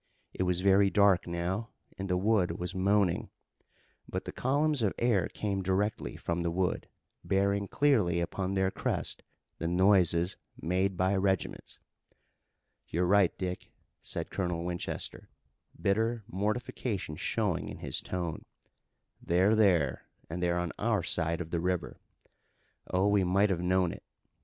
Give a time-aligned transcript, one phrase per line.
[0.33, 3.29] It was very dark now and the wood was moaning,
[4.09, 6.87] but the columns of air came directly from the wood,
[7.23, 9.21] bearing clearly upon their crest
[9.59, 11.77] the noises made by regiments.
[12.87, 13.69] "You're right, Dick,"
[14.01, 15.29] said Colonel Winchester,
[15.79, 18.45] bitter mortification showing in his tone.
[19.21, 21.99] "They're there, and they're on our side of the river.
[22.87, 24.01] Oh, we might have known it!